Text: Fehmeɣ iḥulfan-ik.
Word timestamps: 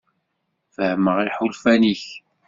Fehmeɣ 0.75 1.17
iḥulfan-ik. 1.27 2.03